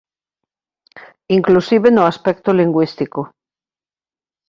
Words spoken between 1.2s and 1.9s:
Inclusive